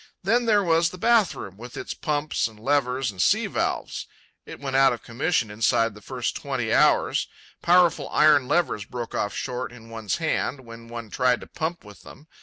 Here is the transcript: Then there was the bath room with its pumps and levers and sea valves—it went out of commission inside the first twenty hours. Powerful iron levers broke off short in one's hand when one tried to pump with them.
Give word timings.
Then 0.23 0.45
there 0.45 0.63
was 0.63 0.89
the 0.89 0.97
bath 0.97 1.35
room 1.35 1.57
with 1.57 1.77
its 1.77 1.93
pumps 1.93 2.47
and 2.47 2.59
levers 2.59 3.11
and 3.11 3.21
sea 3.21 3.45
valves—it 3.45 4.59
went 4.59 4.75
out 4.75 4.93
of 4.93 5.03
commission 5.03 5.51
inside 5.51 5.93
the 5.93 6.01
first 6.01 6.35
twenty 6.35 6.73
hours. 6.73 7.27
Powerful 7.61 8.09
iron 8.09 8.47
levers 8.47 8.83
broke 8.85 9.13
off 9.13 9.35
short 9.35 9.71
in 9.71 9.91
one's 9.91 10.15
hand 10.15 10.61
when 10.65 10.87
one 10.87 11.11
tried 11.11 11.39
to 11.41 11.45
pump 11.47 11.85
with 11.85 12.01
them. 12.01 12.25